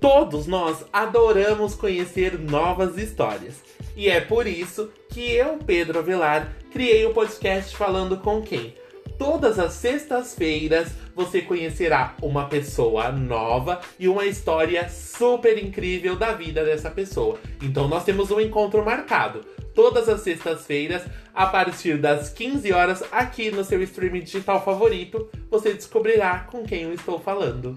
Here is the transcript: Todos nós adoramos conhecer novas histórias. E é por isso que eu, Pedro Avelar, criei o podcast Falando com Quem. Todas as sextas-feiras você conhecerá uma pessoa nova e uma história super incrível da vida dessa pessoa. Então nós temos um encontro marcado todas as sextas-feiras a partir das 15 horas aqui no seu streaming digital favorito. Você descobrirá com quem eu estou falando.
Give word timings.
Todos 0.00 0.46
nós 0.46 0.84
adoramos 0.92 1.74
conhecer 1.74 2.38
novas 2.38 2.96
histórias. 2.96 3.56
E 3.96 4.08
é 4.08 4.20
por 4.20 4.46
isso 4.46 4.90
que 5.08 5.32
eu, 5.32 5.58
Pedro 5.58 5.98
Avelar, 5.98 6.54
criei 6.70 7.04
o 7.04 7.12
podcast 7.12 7.76
Falando 7.76 8.16
com 8.18 8.40
Quem. 8.40 8.74
Todas 9.18 9.58
as 9.58 9.72
sextas-feiras 9.72 10.92
você 11.16 11.42
conhecerá 11.42 12.14
uma 12.22 12.46
pessoa 12.46 13.10
nova 13.10 13.80
e 13.98 14.06
uma 14.06 14.24
história 14.24 14.88
super 14.88 15.58
incrível 15.58 16.14
da 16.14 16.32
vida 16.32 16.64
dessa 16.64 16.90
pessoa. 16.90 17.36
Então 17.60 17.88
nós 17.88 18.04
temos 18.04 18.30
um 18.30 18.40
encontro 18.40 18.84
marcado 18.84 19.40
todas 19.74 20.08
as 20.08 20.20
sextas-feiras 20.20 21.02
a 21.34 21.46
partir 21.46 21.98
das 21.98 22.30
15 22.30 22.72
horas 22.72 23.02
aqui 23.10 23.50
no 23.50 23.64
seu 23.64 23.82
streaming 23.82 24.20
digital 24.20 24.64
favorito. 24.64 25.28
Você 25.50 25.74
descobrirá 25.74 26.46
com 26.50 26.62
quem 26.62 26.82
eu 26.82 26.94
estou 26.94 27.18
falando. 27.18 27.76